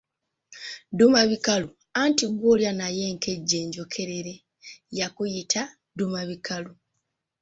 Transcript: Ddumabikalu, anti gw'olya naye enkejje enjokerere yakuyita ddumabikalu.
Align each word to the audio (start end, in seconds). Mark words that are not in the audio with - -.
Ddumabikalu, 0.91 1.67
anti 2.03 2.25
gw'olya 2.37 2.71
naye 2.79 3.01
enkejje 3.11 3.55
enjokerere 3.63 4.33
yakuyita 4.99 5.61
ddumabikalu. 5.91 6.71